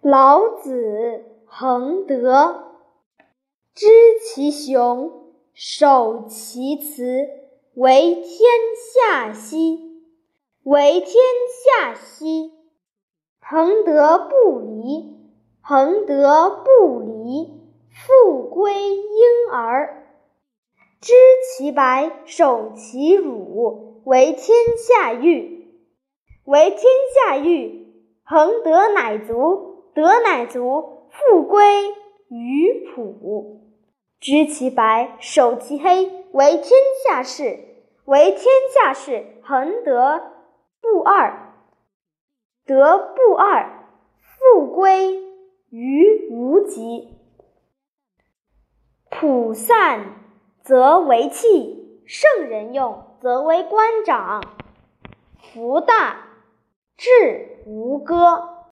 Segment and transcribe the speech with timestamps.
[0.00, 2.64] 老子恒德，
[3.74, 3.86] 知
[4.20, 7.28] 其雄，守其雌，
[7.74, 8.26] 为天
[8.94, 9.84] 下溪。
[10.62, 12.52] 为天下溪，
[13.38, 15.16] 恒德不离，
[15.60, 17.60] 恒德不离，
[17.90, 20.08] 复归婴儿。
[21.00, 21.12] 知
[21.56, 25.68] 其白，守其辱，为天下玉。
[26.44, 26.80] 为天
[27.14, 27.75] 下玉，
[28.26, 29.74] 恒德乃足。
[29.94, 31.64] 德乃足，复归
[32.28, 33.62] 于朴。
[34.20, 36.68] 知其白，守其黑，为天
[37.02, 37.60] 下事。
[38.04, 38.44] 为天
[38.74, 40.20] 下事，恒德
[40.82, 41.54] 不二。
[42.66, 43.88] 德不二，
[44.20, 45.22] 复归
[45.70, 47.16] 于无极。
[49.08, 50.26] 朴散
[50.62, 54.42] 则为器，圣人用则为官长。
[55.38, 56.25] 福大，
[56.96, 57.10] 志
[57.66, 58.55] 无歌。